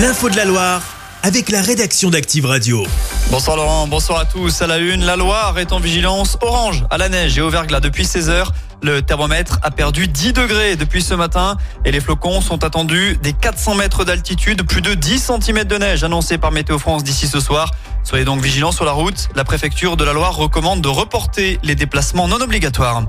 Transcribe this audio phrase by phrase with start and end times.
[0.00, 0.80] L'info de la Loire
[1.22, 2.86] avec la rédaction d'Active Radio.
[3.30, 4.62] Bonsoir Laurent, bonsoir à tous.
[4.62, 7.80] À la une, la Loire est en vigilance orange à la neige et au verglas
[7.80, 8.52] depuis 16 heures.
[8.82, 13.34] Le thermomètre a perdu 10 degrés depuis ce matin et les flocons sont attendus des
[13.34, 17.38] 400 mètres d'altitude, plus de 10 cm de neige annoncés par Météo France d'ici ce
[17.38, 17.70] soir.
[18.02, 19.28] Soyez donc vigilants sur la route.
[19.34, 23.02] La préfecture de la Loire recommande de reporter les déplacements non obligatoires.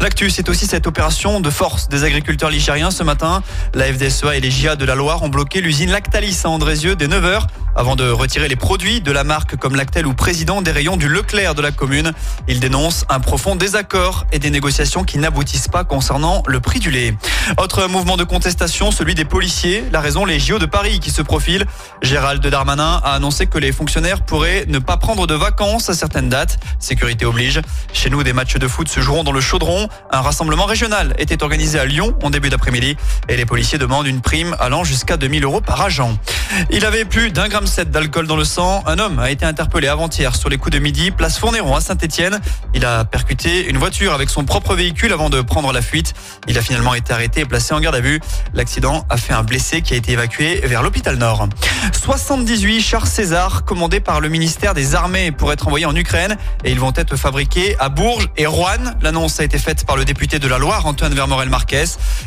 [0.00, 3.42] L'actu, c'est aussi cette opération de force des agriculteurs ligériens ce matin.
[3.74, 7.08] La FDSEA et les JA de la Loire ont bloqué l'usine Lactalis à Andrézieux dès
[7.08, 7.42] 9h
[7.78, 11.08] avant de retirer les produits de la marque comme Lactel ou président des rayons du
[11.08, 12.10] Leclerc de la commune.
[12.48, 16.90] Ils dénoncent un profond désaccord et des négociations qui n'aboutissent pas concernant le prix du
[16.90, 17.14] lait.
[17.56, 19.84] Autre mouvement de contestation, celui des policiers.
[19.92, 21.66] La raison, les JO de Paris qui se profilent.
[22.02, 26.28] Gérald Darmanin a annoncé que les fonctionnaires pourraient ne pas prendre de vacances à certaines
[26.28, 26.58] dates.
[26.80, 27.60] Sécurité oblige.
[27.92, 29.88] Chez nous, des matchs de foot se joueront dans le chaudron.
[30.10, 32.96] Un rassemblement régional était organisé à Lyon en début d'après-midi
[33.28, 36.18] et les policiers demandent une prime allant jusqu'à 2000 euros par agent.
[36.70, 38.82] Il avait plus d'un gramme sept d'alcool dans le sang.
[38.86, 42.40] Un homme a été interpellé avant-hier sur les coups de midi, place Fournéron à Saint-Etienne.
[42.74, 46.14] Il a percuté une voiture avec son propre véhicule avant de prendre la fuite.
[46.46, 48.20] Il a finalement été arrêté et placé en garde à vue.
[48.54, 51.48] L'accident a fait un blessé qui a été évacué vers l'hôpital Nord.
[51.92, 56.70] 78 chars César commandés par le ministère des Armées pour être envoyés en Ukraine et
[56.70, 58.94] ils vont être fabriqués à Bourges et Rouen.
[59.02, 61.84] L'annonce a été faite par le député de la Loire, Antoine Vermorel Marquez.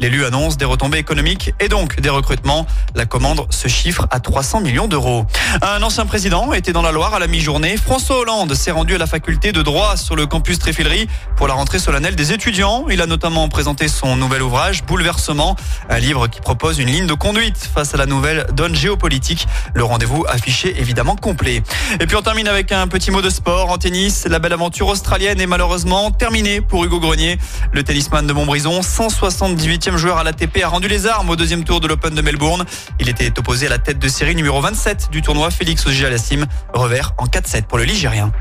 [0.00, 2.66] L'élu annonce des retombées économiques et donc des recrutements.
[2.94, 5.11] La commande se chiffre à 300 millions d'euros.
[5.60, 7.76] Un ancien président était dans la Loire à la mi-journée.
[7.76, 11.54] François Hollande s'est rendu à la faculté de droit sur le campus Tréfilerie pour la
[11.54, 12.86] rentrée solennelle des étudiants.
[12.90, 15.56] Il a notamment présenté son nouvel ouvrage Bouleversement,
[15.88, 19.46] un livre qui propose une ligne de conduite face à la nouvelle donne géopolitique.
[19.74, 21.62] Le rendez-vous affiché évidemment complet.
[22.00, 24.26] Et puis on termine avec un petit mot de sport en tennis.
[24.26, 27.38] La belle aventure australienne est malheureusement terminée pour Hugo Grenier.
[27.72, 31.80] Le tennisman de Montbrison, 178e joueur à l'ATP, a rendu les armes au deuxième tour
[31.80, 32.64] de l'Open de Melbourne.
[33.00, 36.46] Il était opposé à la tête de série numéro 27 du tournoi Félix Auger-Aliassime.
[36.72, 38.32] Revers en 4-7 pour le Ligérien.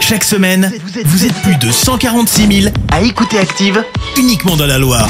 [0.00, 0.72] Chaque semaine,
[1.04, 3.84] vous êtes plus de 146 000 à écouter Active
[4.16, 5.08] uniquement dans la Loire.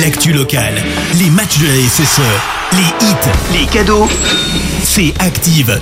[0.00, 0.74] L'actu locale,
[1.18, 2.20] les matchs de la SSE,
[2.72, 4.08] les hits, les cadeaux,
[4.82, 5.80] c'est Active.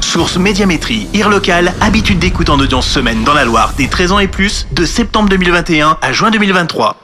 [0.00, 4.18] Source Médiamétrie, IR local, habitude d'écoute en audience semaine dans la Loire des 13 ans
[4.18, 7.01] et plus, de septembre 2021 à juin 2023.